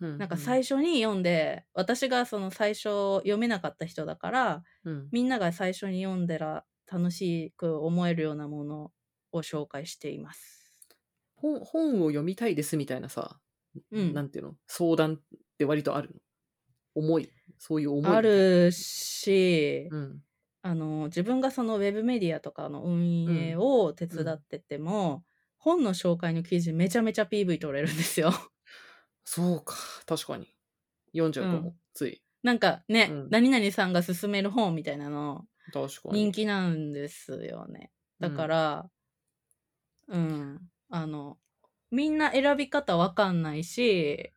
[0.00, 5.08] うんなんか最初に読んで、私がその最初読めなかった人だから、うん。
[5.12, 8.92] みんなが最初に読んだら楽しく思えるようなもの
[9.32, 10.78] を紹介しています。
[11.36, 13.38] 本本を読みたいですみたいなさ、
[13.92, 14.54] うんなんていうの？
[14.66, 16.14] 相談って割とあるの？
[16.94, 17.30] 思い？
[17.58, 18.16] そういう思い。
[18.16, 18.20] あ。
[18.20, 20.20] るし、うん。
[20.62, 25.24] あの自分がそのウェブメディアとかの運営を手伝ってても、
[25.56, 28.32] 本の紹介の記事めちゃめちゃ PV 取れるんですよ。
[29.24, 29.76] そうか。
[30.06, 30.48] 確かに。
[31.12, 31.56] 読んじゃうかも。
[31.56, 32.22] うんつい。
[32.42, 36.24] なんかね、うん何々さんが勧める本みたいなの確かに。
[36.24, 37.90] 人気なんですよね。
[38.18, 38.90] だから、
[40.08, 41.38] うん、あの、
[41.90, 44.30] みんな選び方わかんないし、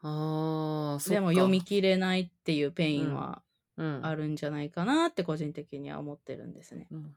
[0.00, 0.98] あ。
[1.08, 3.42] でも読み切れないっていう pain は
[3.78, 6.86] うん、あるんじゃないかなって個人的には思ってるんですね。
[6.90, 7.14] うん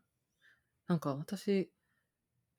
[0.87, 1.71] なんか私、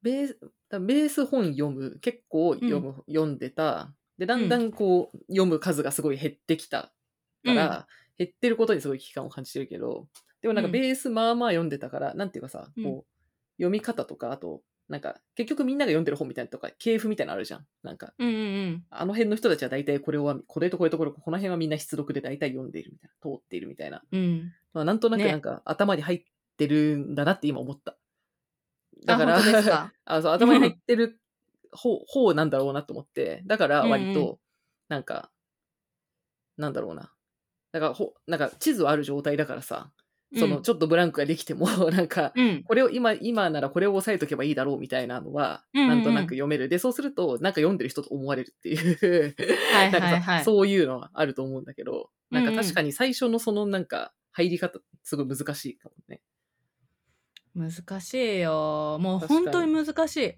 [0.01, 0.39] ベース、
[0.71, 3.93] だベース本読む、結構読む、読んでた。
[4.17, 6.95] で、だんだんこう、読む数がすごい減ってきた
[7.45, 10.09] から、減ってることにすごい危機感を感じてるけど、
[10.43, 13.13] でもなんかうんベースまあまあ読んでたから、なんていうかさ、うんこう、
[13.57, 17.67] 読み方とか、あと、なんか、結局みんなが読んでる本みたいなのとか、系譜みたいなのあるじゃん。
[17.83, 18.39] なんか、うんうんう
[18.71, 18.85] ん。
[18.91, 24.03] あの辺の人たちは大体これは、これとこれとこれ、この辺はみんな出読で大体読んでいるみたいな、通っているみたいな。
[24.11, 24.53] うん。
[24.75, 26.25] まあ、なんとなくねなんか頭に入っ
[26.57, 27.97] てるんだなって今思った。
[29.07, 29.93] だから、か？
[30.05, 31.21] あそう頭に入ってる
[31.71, 34.41] 方方なんだろうなと思って、だから割うんうと、
[34.89, 35.31] なんか、
[36.57, 37.13] なんだろうな。
[37.73, 39.91] だからほ、なんか地図はある状態だからさ、
[40.39, 42.63] そのうんちょっとブランクができても、 なんか、うん。
[42.63, 46.69] これを今、今ならこれを押さえとけばいいだろうみたいなのは、なんとなく読める。
[46.69, 49.35] で、そうすると、なんか読んでる人と思われるっていう、
[49.75, 50.45] はい なんかさはいはい。
[50.45, 56.23] そういうのはあると思うんだけど、なんか確かに最初のそのなんか入り方、すごい難しいかもね。
[57.55, 58.99] 難しいよ。
[59.01, 60.35] もう本当に難しい。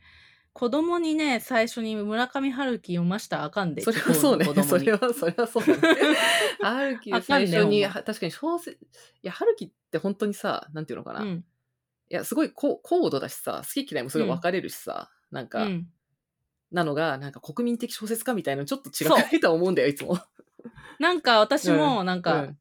[0.54, 3.82] 子供にね、最初に村上春樹読ましたらあかんで。
[3.82, 6.16] それはそうねそれは、 それはそうだね。
[6.62, 8.86] 春樹最初に、確かに小説、い
[9.22, 11.24] や、春樹って本当にさ、なんていうのかな。
[11.24, 11.44] いうん。
[12.08, 15.88] や、すごい高高度だしさ、好き嫌いもすごい分かれるしさ、なんか、うん。
[16.70, 20.16] なのが、なんか国民的小説家みたいなのちょっと違そうとは思うんだよ、いつも。
[21.00, 22.58] なんか私も、なんうか、ん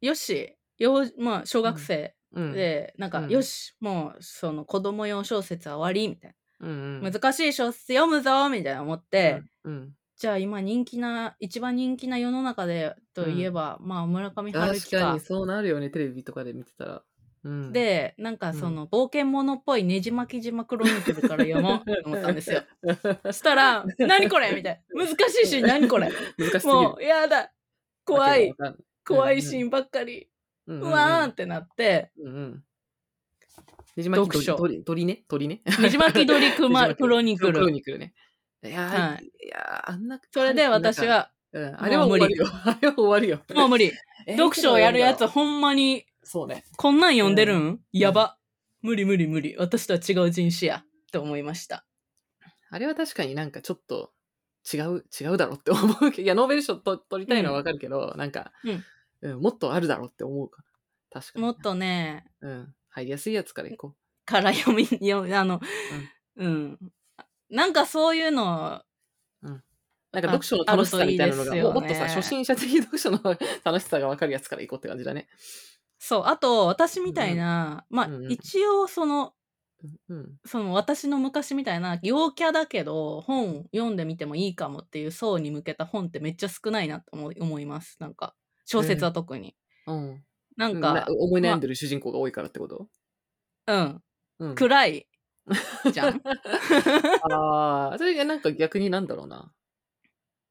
[0.00, 2.52] よし、よまあ、小学生うん。
[2.52, 7.10] で、なんか、うんよし、もう、その子供用小説は終わり、みたいうんな。
[7.10, 15.20] 難しい小説読むぞ、みたいな思って、うんうんじゃあ今人気な、一番人気な世の中でといえば、まあ村上春樹か確かに。
[15.20, 17.02] そうなるよね、テレビとかで見てたら。
[17.42, 22.62] うん、で、なんかその冒険者っぽいねじ巻き島クロニクルから読もうと思ったんですよ。
[23.24, 25.06] そ したら、何これみたいな。
[25.06, 26.10] 難しいし、何これ。
[26.64, 27.50] もう、やだ。
[28.04, 28.54] 怖い。
[29.06, 30.28] 怖いシーンばっかり。
[30.66, 32.64] ううんわーんってなって、うんうん。
[33.96, 35.24] ねじ巻き鳥鳥ね？
[35.28, 35.62] 鳥ね？
[35.80, 37.70] ねじ巻き鳥クマ クロニククロル。
[37.70, 38.14] ニクルね。
[38.62, 40.20] いやー、、はいやーあんな。
[40.30, 42.46] それで私は、うん、あれは終わるよ。
[42.64, 43.42] あれは終わるよ。
[43.54, 43.92] もう無理。
[44.26, 46.64] えー読書をやるやつ、ほんまに、そうね。
[46.76, 48.38] こんなん読んでるん、んやば。
[48.82, 49.56] 無理無理無理。
[49.58, 50.84] 私とは違う人種や。
[51.10, 51.84] と思いました。
[52.70, 54.12] あれは確かになんかちょっと
[54.72, 58.52] 違う、違うだろうって思うけど、いや、ノーベル賞と取りたいのはわかるけど、なんか、
[59.22, 60.62] うん、もっとあるだろうって思うか
[61.12, 61.20] ら。
[61.20, 61.44] 確かに。
[61.44, 62.74] もっとね、うん。
[62.90, 65.60] 入りやすいやつからいこから読み、読みあの、
[66.36, 66.78] うん。
[67.48, 68.82] なんかそういうの、
[69.42, 69.48] う。
[70.12, 73.20] なんか読書の楽しさみたいなのが、いいねもっとさ、初心者的読書の
[73.64, 75.28] 楽しさがわかるやつからいこうって感じだね。
[75.98, 79.34] そう、あと、私みたいな、まあ、うんうん一応その、
[80.08, 80.38] うん。
[80.44, 88.34] その私の昔みたいな陽キャだけど本読んでみてもいいかもっていう層に向けた本ってめっちゃ少ないなと思い思いますなんか
[88.66, 90.22] 小説は特に、うん。
[90.56, 92.88] なんか、な思い悩んでる主人公が多いからってこと、
[93.66, 94.02] うん。
[94.40, 94.54] うん。
[94.54, 95.06] 暗い。
[95.92, 96.20] じゃん。
[97.32, 99.52] ああ、それがなんか逆になんだろうな。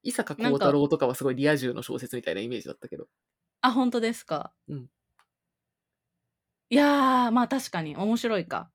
[0.02, 3.08] 伊坂幸太郎とかはすごいリア充の小説みたいなイメージだったけど。
[3.60, 4.52] あ本当ですか？
[4.68, 4.90] うん。
[6.70, 8.70] いやーまあ確かに面白いか。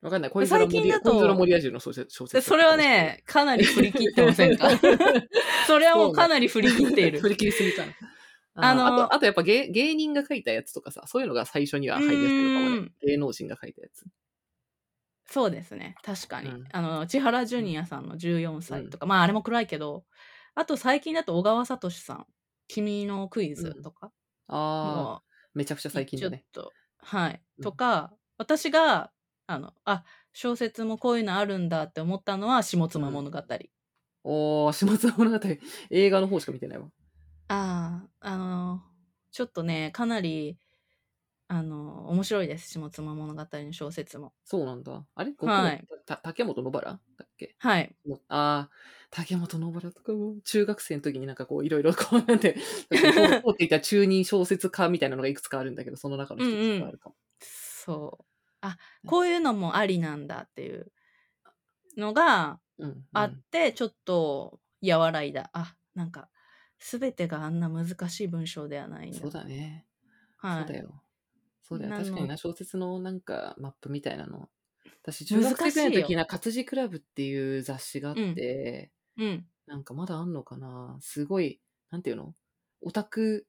[0.00, 0.30] わかんない。
[0.30, 4.68] 恋空もリア最近だと恋空もリア充の小説小説でそれはねかなり振り切ってませんか？
[5.66, 7.18] それはもうかなり振り切っている。
[7.20, 7.84] 振り切りすぎた。
[7.84, 7.92] の。
[8.60, 12.76] あのあと、あとやっぱ芸芸人が書いたやつとかさ、そういうのが最初には入りやすいのかもね。
[12.76, 12.92] うん。
[13.06, 14.04] 芸能人が書いたやつ。
[15.26, 15.94] そうですね。
[16.02, 16.64] 確かに、うん。
[16.72, 20.04] あの千原ジュニアさんの14歳とか、まああれも暗いけど
[20.54, 22.26] あと最近だと小川聡さん
[22.66, 24.10] 「君のクイズ」とか、
[24.48, 25.22] ああ、も
[25.54, 26.44] めちゃくちゃう最近だね。
[26.52, 27.62] ちょっとはい、うん。
[27.62, 29.12] とか私が
[29.46, 33.42] あのあ小説もこういうのあるんだって思ったのは下妻物語、
[34.24, 35.38] おー、下津物語。
[35.90, 36.88] 映画の方しか見てないわ。
[37.48, 38.82] あああの
[39.32, 40.58] ちょっとねかなり
[41.48, 42.68] あの面白いです。
[42.70, 44.34] 下妻物語の小説も。
[44.44, 45.06] そうなんだ。
[45.14, 45.32] あれ？
[45.44, 45.88] はい。
[46.06, 47.00] た竹本野原？
[47.18, 47.56] だっけ？
[47.60, 47.98] はい。
[48.28, 48.70] ああ、
[49.10, 52.54] 竹本野原とかも、中学生の時になんかこう、いろいろこう、なんて、
[52.90, 57.16] 通っていた中任小説家みたいなのがいくつかあるんだけど、その中の一つがあるかも。
[57.40, 58.24] そう。
[58.60, 60.92] あこういうのもありなんだっていう
[61.96, 62.90] のがうん。
[62.90, 63.08] うん。
[63.12, 65.50] あって、ちょっと和らいだ。
[65.54, 66.30] あなんか
[66.78, 69.26] 全てがあんな難しい文章ではないんだ。
[69.26, 69.86] そうだね。
[70.36, 71.02] はい、そうだよ。
[71.62, 71.92] そうだよ。
[71.92, 74.50] なの確かにな、小説のなんかマップみたいなの。
[75.02, 79.48] 私、中学生ぐらいの時な、活字クラブっていう雑誌があって、うん。
[79.66, 80.98] なんかまだあんのかな。
[81.02, 82.36] すごい、なんていうの？
[82.82, 83.48] オタク、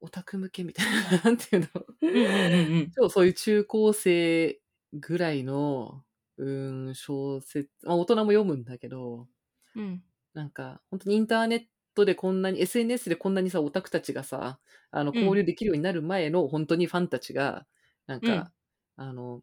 [0.00, 1.86] オタク向けみたいな、 なんていうの？
[2.10, 2.94] うんうんうんうん。
[2.96, 4.60] 超そういう中高生
[4.94, 6.04] ぐらいの、
[6.38, 9.28] うーん、小説、まあ大人も読むんだけど、
[9.74, 10.02] うん。
[10.34, 11.66] なんか、本当にインターネッ
[11.98, 14.58] トでこんなに、SNS でこんなにさ、オタクたちがさ、
[14.90, 15.18] あの、うん。
[15.18, 17.66] 交流できるようになる前の、本当にファンたちが、
[18.06, 18.52] なんか、
[18.96, 19.08] うん。
[19.08, 19.42] あの、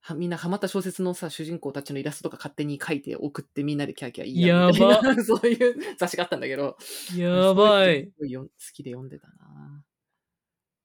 [0.00, 6.76] はみんなハマった小説のさ、主人公たちのイラストとか勝手に描いて送ってみんなでキャーキャー言い合うみたいな そういう雑誌があったんだけど、
[7.16, 8.04] やばそうい。
[8.04, 9.82] すごいよ好きで読んでたな。
[9.82, 9.84] っ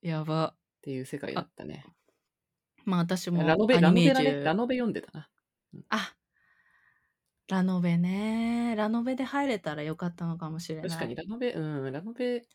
[0.02, 0.56] やば。
[0.82, 1.86] ていう世界だったね。
[2.86, 4.42] まあ私もラノベ、アラノベだね。
[4.42, 5.30] ラノベ読んでたな。
[5.90, 6.16] あ
[7.50, 8.76] ラノベね。
[8.78, 10.90] ラノベで入れたらよかったのかもしれない。
[10.90, 12.46] 確かにラノベ、うん、ラノベ、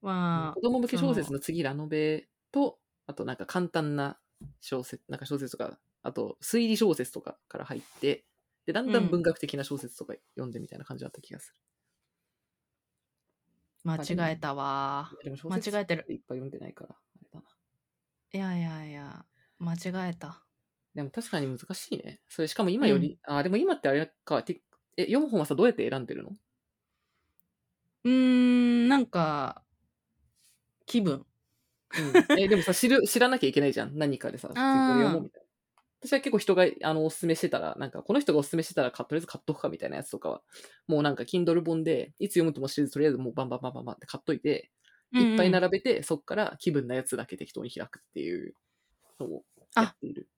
[0.00, 4.18] まあ子供向け小説その次ラノベと、あとなんか簡単な
[4.60, 8.24] 小説、なんか小説とか、あと推理小説とかから入って、
[8.64, 11.52] で、だんだん文学的な小説とか読んでみたいな感じだった気がす
[13.82, 15.10] 間違えたわ。
[15.42, 16.06] 間違えてる。
[16.08, 17.46] いっぱい読んでないから、あれだな。
[18.34, 19.24] いやいやいや
[19.58, 20.44] 間違えた
[20.94, 22.20] でも確かに難しいね。
[22.28, 24.62] それしかも今より、あ、でも今ってあれか、て
[24.96, 26.36] え、読む本はさ、どうやって選んでるの？
[28.04, 29.64] うーんなんか
[30.86, 31.26] 気分。
[31.96, 33.98] うん、え、でもさ、知る、知らなきゃいけないじゃん。
[33.98, 35.42] 何かでさ、次これ読もうみたい
[36.02, 40.42] 私は結構人があのおすすめしてたら、なんかこの人がおすすめしてたらかとりあえず買っとくかみたいなやつとかは、
[40.88, 44.70] もうなんか Kindle 本で、いつ読むとも知れず、とりあえずもうバンバンバンバンバンって買っといて、
[45.12, 48.54] いっぱい並べて、そっから気分なやつだけ適当に開くっていう
[49.20, 49.44] のを
[49.76, 50.28] やっている。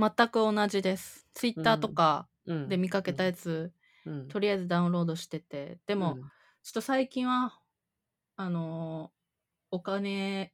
[0.00, 1.28] 全く同じです。
[1.34, 2.68] ツイッターとかうん。
[2.68, 3.72] で見かけたやつ、
[4.06, 4.28] うん。
[4.28, 6.20] とりあえずダウンロードしてて、でも、うん。
[6.22, 6.28] ちょ
[6.70, 7.58] っと最近は、
[8.36, 9.20] あのー
[9.72, 10.52] お金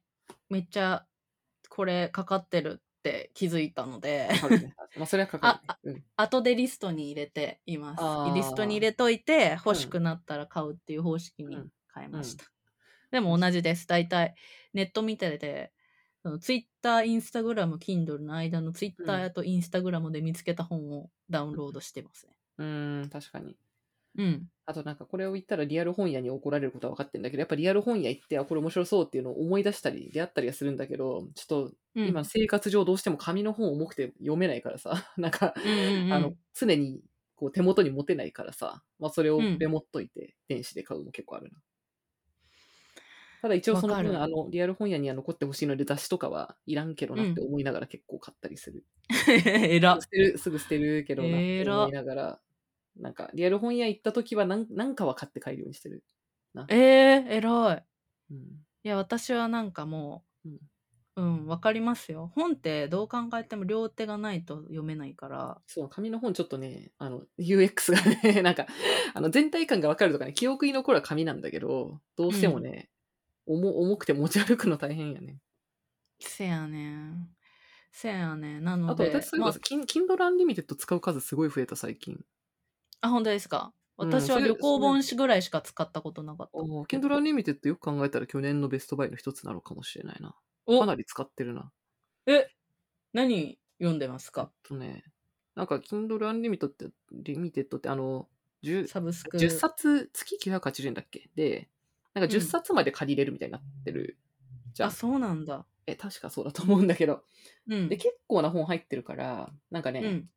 [0.49, 1.07] めっちゃ
[1.69, 4.29] これかかってるって気づいたので、
[4.95, 6.03] まあそれはかかる、ね。
[6.15, 8.03] 後でリストに入れています。
[8.35, 11.69] リストに入れといて欲しくなったら買うっていう方式にうん。
[11.93, 12.45] 変えました。
[13.11, 13.87] でも同じです。
[13.87, 14.35] 大体
[14.73, 15.71] ネット見てて、
[16.27, 22.33] そのツイッター、インスタグラム、Kindle の間のツイッターとインスタグラムで見つけた本をダウンロードしてますね。
[22.57, 23.55] うん、うん確かに。
[24.17, 24.47] うん。
[24.65, 36.99] あとなんかこれを言ったらリアル本屋に怒られることは分かってるんだけど、やっぱリアル本屋行って、あ、これ面白そうっていうのを思い出したり、出会ったりはするんだけど、ちょっとうん、今生活上どうしても紙の本重くて読めないからさ、 なんか、うんうんうんあの、常に
[37.35, 41.61] こう手元に持てないからさ、まあそれをうんメモっといて、電子で買うも結構あるな。
[43.41, 48.85] ただ一応その分、あの、リアル本屋には残ってほしいので、雑誌とかはいらんけどなって思いながら結構買ったりする。
[49.45, 50.07] えら捨。
[50.07, 52.39] てる、すぐ捨てるけどなって思いながら、
[52.95, 56.03] なんか、リアル本屋行った時はなんなんかは買って帰るようにしてる。
[56.69, 57.85] えー、えらい。
[58.31, 58.37] うん。
[58.83, 60.49] いや、私はなんかもう、
[61.17, 62.31] うん、わかりますよ。
[62.35, 65.61] 本ってどう考えても両手がないと読めないから。
[65.65, 68.67] そう、紙の本ちょっとね、あの、UX がね、 なんか、
[69.15, 72.89] あの、全体感がわかるとかね、記憶に残るは紙なんだけど、どうしてもね、
[73.47, 75.39] 重重くて持ち歩くの大変やね。
[76.19, 77.35] せやねん。
[77.91, 78.63] せやねん。
[78.63, 82.25] なのあとで、まあ私そういえば、、Kin- Kindle Unlimited 使う数すごい増えた最近。
[83.01, 83.73] あ、本当ですか？
[83.99, 86.67] うん私は旅行本ぐらいしか使ったことなかった。
[86.67, 90.35] おー Kindle Unlimited よく考えたら去年のベストバイの一つなのかもしれないな。
[90.65, 91.71] おかなり使ってるな。
[92.27, 92.47] え、
[93.13, 94.53] 何読んでますか？
[94.63, 95.03] とね、
[95.55, 98.29] なんか Kindle Unlimited って、リミテッドってあの、
[98.61, 99.37] 10, サブスク。
[99.37, 101.29] 10冊、月980円だっけ？
[101.35, 101.69] で、
[102.19, 104.17] なんか10うん冊まで借りれるみたいになってる。
[104.73, 105.65] じゃあ、そうなんだ。
[105.85, 107.23] え、確かそうだと思うんだけど。
[107.69, 107.89] うん。
[107.89, 110.29] で、結構な本入ってるから、なんかね、うん。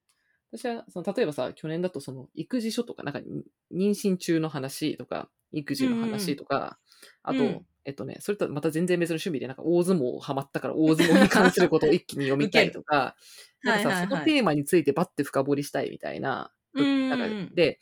[0.52, 6.78] 私はその例えばさ、去年だとその育児書とか、なんかに妊娠中の話とか、育児の話とか、
[7.22, 13.16] あと、うんえっとね、それとはまた全然別の趣味で、なんか大相撲ハマったから大相撲に関することを 一気に読みたいとか、
[13.62, 17.80] なんかさ、そのテーマについてバッて深掘りしたいみたいな、うんなんかで、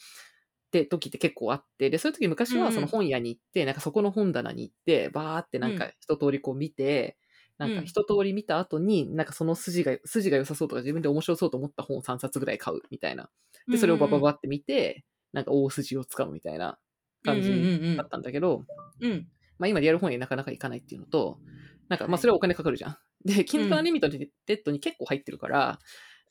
[0.69, 7.17] って時って結構あって、で、そういう時昔うんうんはその本屋に行って、なんかそこの本棚に行って、バーってなんか一通りこう見て、
[7.57, 13.31] なんか一通り見た後に、なんかその筋が、筋が良さそうとか自分で面白そうと思った本を3冊ぐらい買うみたいな。
[13.67, 16.79] で、それをバババって見て、なんか大筋を使うみたいな
[17.25, 18.65] 感じうんうんうんうんだったんだけど、
[19.01, 19.27] うん。
[19.59, 21.39] まあ今リアル本屋になかなか行かないっていうのと、
[21.89, 22.99] なんかまあそれはお金かかるじゃん。
[23.25, 25.79] で、Kindle Unlimited に結構入ってるから、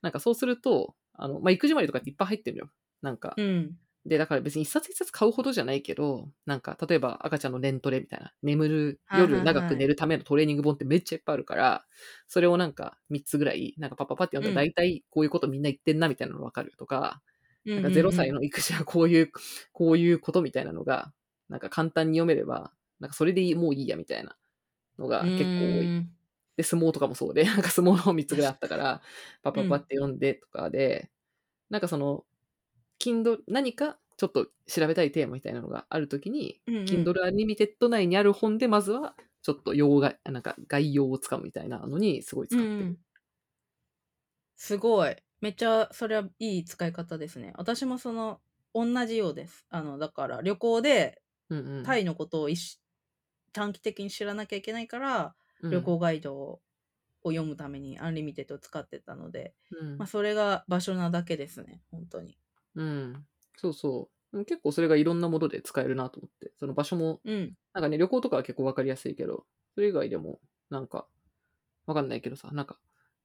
[0.01, 2.71] なんかそうすると、あの、まあ育児まりとかっていっぱい入ってるのよ。
[3.01, 3.75] なんか、うん。
[4.07, 11.85] で、だから別に一冊一冊買うほどじゃないけど、なんか、例えば赤ちゃんのレントレみたいな、眠る、夜長く寝るためのトレーニング本ってめっちゃいっぱいあるから、
[12.27, 17.21] それをなんか3つぐらい、なんかパッパパって読んだら大体こういうことみんな言ってんなみたいなのわかるとか、
[17.65, 19.31] なんか0歳の育児はこういう、
[19.73, 21.13] こういうことみたいなのが、
[21.49, 24.37] なんか簡単に読めれば、なんかそれでいいもういいやみたいな
[24.97, 25.87] のが結構多い。
[25.87, 25.97] い。
[26.57, 29.01] で、相撲とかもそうで、なんか相撲の本3つぐらいあったから、
[29.43, 31.11] パッパッパって読んでとかで、
[31.69, 32.25] なんかその、
[33.07, 42.73] Kindle、何かちょっと調べたいテーマみたいなのがあるときに、うんうん Kindle Unlimited 内にある本で、まずは、ちょっと用が、なんか概要をつかむみたいなのにすごい使ってる。
[42.73, 42.97] うん
[44.57, 45.15] すごい。
[45.39, 47.53] めっちゃそれはいい使い方ですね。
[47.57, 48.41] 私もその
[48.73, 49.65] 同じようです。
[49.69, 51.21] あのだから旅行で
[51.85, 52.49] タイのことを
[53.53, 56.61] 短期的に知らなきゃいけないから、うん旅行ガイドを
[57.23, 62.37] 読むために Unlimited を使ってたので、うんまあ、それが場所なだけですね本当に。
[62.77, 63.27] うん。
[63.57, 64.45] そうそう。
[64.45, 66.53] 結構それがいろんなもので使えるなと思って。
[66.59, 67.57] その場所も、うん。
[67.73, 71.07] なんかね、旅行とかは結構わかりやすいけど、それ以外でも、なんか、
[71.87, 72.79] わかんないけどさ、なんか、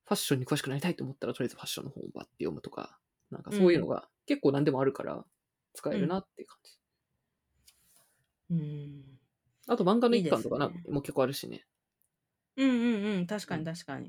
[0.05, 5.27] ファッションに詳しくなりたいと思ったら、とりあえずファッションの本をバッて読むとか、なんかそういうのが結構何でもあるから、
[5.75, 6.79] 使えるなっていう感じ。
[8.51, 9.19] うん。
[9.67, 11.67] あと漫画の一巻とかな、いいですねもう結構あるしね。
[12.57, 14.09] うんうんうん確かうんに確かに。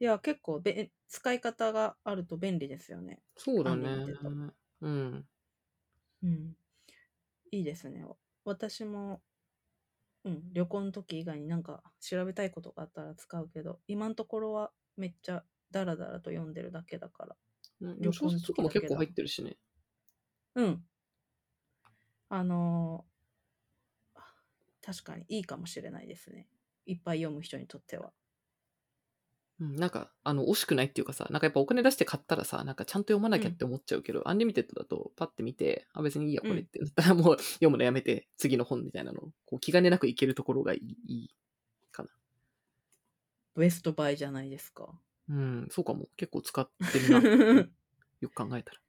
[0.00, 3.22] いや結構べ使い方があると便利ですよね。
[3.36, 4.06] そうだね。
[4.82, 5.28] うん。
[6.22, 6.56] うん。
[7.52, 8.06] いいですね。
[8.44, 9.22] 私も、
[10.24, 17.36] うん、旅行の時以外になんか調べたいことがあったら使うけど、今のところはめっちゃダラダラと読んでるだけだから。
[17.80, 19.56] うん旅行の小説とかも結構入ってるしね。
[20.54, 20.86] うん。
[22.28, 23.12] あのー
[24.82, 26.48] 確かにいいかもしれないですね。
[26.86, 28.12] いっぱい読む人にとっては。
[29.62, 41.30] うん、なんか、あの、惜しくないっていうかさ、なんかやっぱお金出して買ったらさ、なんかちゃんと読まなきゃって思っちゃうけど、 Unlimited だとパッて見て、あ、別にいいや、これってなったらもう読むのやめて、次の本みたいなのを、こう気兼ねなくいけるところがいいいい
[41.92, 42.08] かな。
[43.54, 44.88] ベストバイじゃないですか。
[45.28, 46.08] うん、そうかも。
[46.16, 47.60] 結構使ってるな。
[47.60, 47.68] い
[48.20, 48.80] よく考えたら。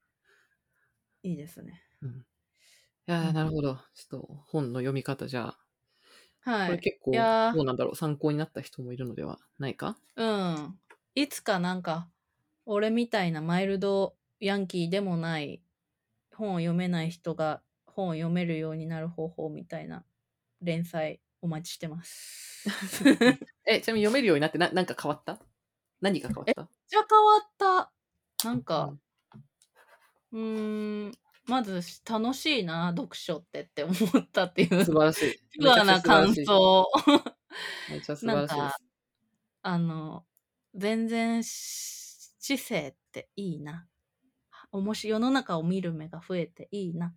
[1.22, 1.84] いですね。
[2.02, 2.10] うん。
[2.10, 3.76] いやなるほど。
[3.94, 5.60] ちょっと本の読み方じゃあ、
[6.46, 6.68] はい。
[6.68, 7.14] これ結構、
[7.52, 7.96] どうなんだろう。
[7.96, 9.98] 参考になった人もいるのではないか？
[10.16, 10.80] うん。
[11.16, 12.10] いつかなんか、
[12.66, 15.64] 俺みたいなマイルドヤンキーでもない、
[16.36, 20.06] 本を読めない人が本を読めるようになる方法みたいな
[20.62, 22.66] 連載お待ちしてます。
[23.66, 25.40] え、ちなみに読めるようになってな、なんか変わった？
[26.02, 26.70] 何が変わった？
[26.88, 27.94] じゃあ変わった。
[28.44, 29.00] なんうかん、
[30.32, 31.12] うーん、
[31.46, 35.40] まず楽しいな、読書ってって思ったっていう、素晴らしい。
[35.52, 36.88] ピュアな感想。
[37.90, 38.56] めっちゃ素晴らしい。
[38.56, 38.76] です。
[39.64, 40.26] あの、
[40.76, 43.88] 全然し知性っていいな。
[44.72, 47.14] おもし世の中を見る目が増えていいな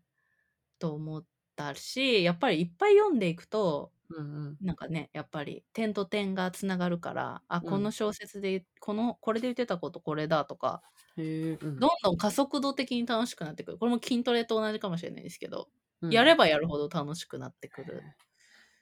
[0.79, 1.25] と思っ
[1.57, 4.61] たし、やっぱりいっぱい読んでいくと、うんうん。
[4.61, 10.83] なんかね、やっぱり点と点がつながるから、あ、うんこの小説でこの、これで言ってたことこれだとか、
[11.17, 13.79] へえ、うんどんどん加速度的に楽しくなってくる。
[13.79, 18.07] これも筋トレと同じかもしれないですけど、うんやればやるほど楽しくなってくる。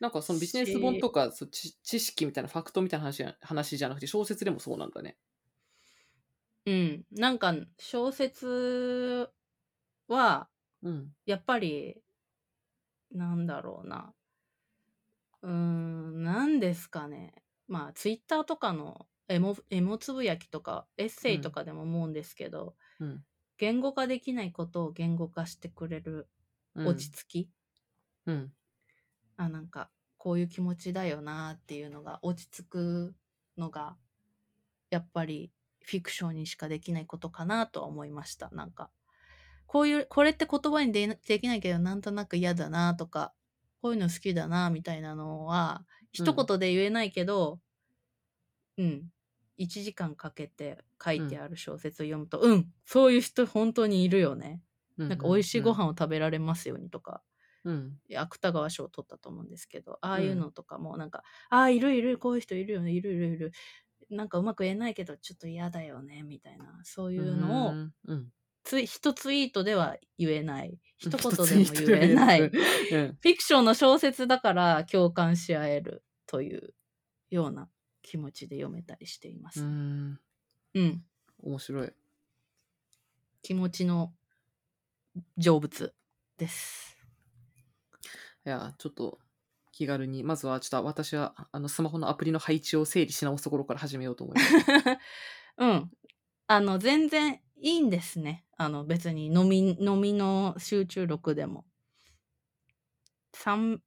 [0.01, 5.17] なんかそのビジネス本とかそう知知識みたいなファクトみたいな話や話じゃなくて小説でもそうなんだね。
[6.67, 7.07] うん。
[7.11, 9.31] なんか、小説
[10.09, 10.51] は、
[10.83, 11.15] うん。
[11.27, 12.03] やっぱり、
[13.13, 14.15] なんだろうな。
[15.45, 17.45] うーん、なんですかね。
[17.69, 23.25] まあ、ツイッターとかのエモエモつぶやきとか、エッセイとかでも思うんですけど、うん。
[23.59, 26.31] 言語化できないことを言語化してくれる
[26.75, 27.53] うん落ち着き、
[28.27, 28.53] うん。
[29.37, 33.17] あ、なんか、こういう気持ちだよなっていうのが落ち着く
[33.57, 33.97] のが、
[34.91, 35.53] やっぱり
[35.85, 38.51] フィクションにしかできないことかなとは思いました。
[38.53, 38.91] なんか、
[39.67, 43.35] こういう、これって言葉にでできないけど、なんとなく嫌だなとか、
[43.85, 47.61] こういうの好きだなみたいなのは、一言で言えないけど、
[48.79, 49.11] うん、
[49.59, 54.63] 1時間かけて書いてある小説を読むと、うん、そういう人本当にいるよね。
[54.97, 55.09] うん。
[55.11, 57.23] なんか美味しいご飯を食べられますようにとか、
[57.65, 57.99] うん。
[58.17, 63.53] 芥川賞を取ったと思うんですけど、ああいうのとかもなんか、ああ、いるいる、こういう人いるよね、いるいるいる。
[64.09, 67.75] なんかうまく言えないけど、ちょっと嫌だよね、みたいな、そういうのを、
[68.73, 68.79] うん。
[68.79, 68.81] うん。
[68.81, 70.79] ツイ一ツイートでは言えない。
[70.97, 72.41] 一言でも言えない。
[72.41, 72.51] うん。
[72.51, 76.75] フィクションの小説だから共感し合えるという
[77.31, 77.69] ような
[78.03, 79.63] 気持ちで読めたりしていまうす。
[79.63, 80.19] ん。
[80.75, 81.03] うん。
[81.43, 81.93] 面白い。
[83.43, 84.15] 気持ちの
[85.37, 85.95] 成仏
[86.39, 86.97] です。
[88.47, 89.19] いや、ちょっと
[89.73, 94.55] 気軽に、まずはちょっと私はあのスマホのアプリの配置を整理し直すところから始めようと思います。
[95.59, 95.91] うん。
[96.47, 98.45] あの、全然いいんですね。
[98.59, 101.65] あの、別に飲み、飲みの集中力でも。
[103.33, 103.81] 三、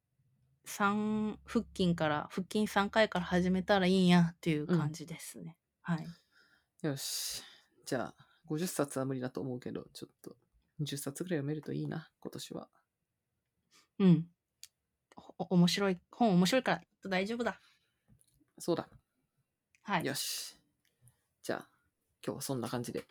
[0.65, 5.57] 三腹筋から、腹筋3回から始めたらいいんやっていう感じですね。
[5.83, 6.07] はい。
[6.81, 7.43] よし。
[7.85, 10.35] じゃあ、50冊は無理だと思うけど、ちょっと
[10.81, 12.69] 20冊ぐらい読めるといいな、今年は。
[13.99, 14.27] うん。
[15.37, 17.61] お面白い、本面白いから大丈夫だ。
[18.57, 18.89] そうだ。
[19.83, 20.05] はい。
[20.05, 20.57] よし。
[21.43, 21.69] じゃあ、
[22.25, 23.05] 今日はそんな感じで。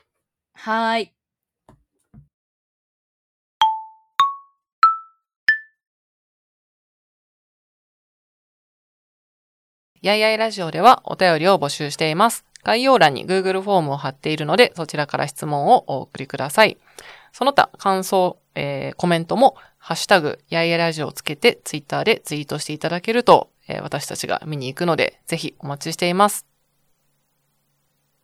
[0.56, 1.12] はーい。
[10.02, 12.44] やいやいラジオではお便りを募集しています。
[12.64, 16.78] 概要欄に Google フォームを貼っているので、そちらから質問をお送りください。
[17.32, 26.55] その他、感想、えーコメントも、ハッシュタグ、やいやいラジオをつけて、ツイッターでツイートしていただけると、えー私たちが見に行くので、ぜひお待ちしています。